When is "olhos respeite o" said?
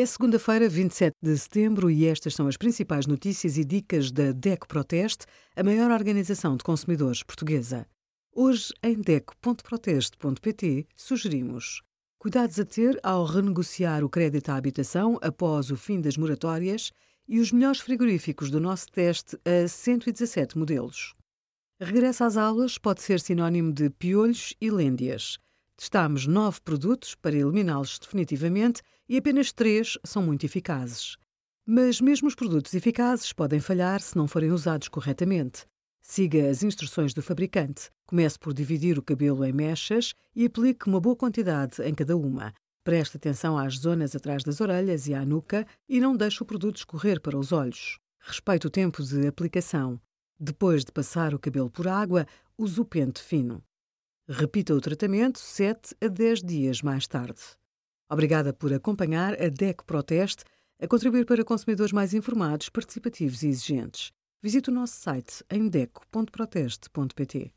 47.52-48.70